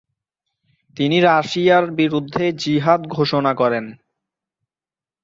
তিনি 0.97 1.17
রাশিয়ার 1.21 1.85
বিরুদ্ধে 1.91 2.45
জিহাদ 2.61 3.01
ঘোষণা 3.07 3.51
করেন। 3.53 3.85